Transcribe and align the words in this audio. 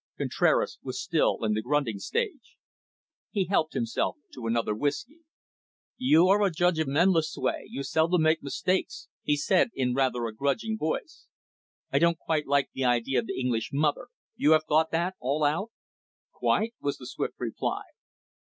Contraras 0.17 0.79
was 0.81 0.99
still 0.99 1.43
in 1.43 1.53
the 1.53 1.61
grunting 1.61 1.99
stage. 1.99 2.57
He 3.29 3.45
helped 3.45 3.73
himself 3.75 4.17
to 4.33 4.47
another 4.47 4.73
whiskey. 4.73 5.19
"You 5.95 6.27
are 6.29 6.41
a 6.41 6.49
judge 6.49 6.79
of 6.79 6.87
men, 6.87 7.09
Lucue; 7.11 7.65
you 7.67 7.83
seldom 7.83 8.23
make 8.23 8.41
mistakes," 8.41 9.09
he 9.21 9.37
said, 9.37 9.69
in 9.75 9.93
rather 9.93 10.25
a 10.25 10.33
grudging 10.33 10.75
voice. 10.75 11.27
"I 11.93 11.99
don't 11.99 12.17
quite 12.17 12.47
like 12.47 12.71
the 12.73 12.83
idea 12.85 13.19
of 13.19 13.27
the 13.27 13.39
English 13.39 13.69
mother. 13.71 14.07
You 14.35 14.53
have 14.53 14.63
thought 14.67 14.89
that 14.89 15.13
all 15.19 15.43
out?" 15.43 15.69
"Quite," 16.31 16.73
was 16.81 16.97
the 16.97 17.05
swift 17.05 17.35
reply. 17.37 17.83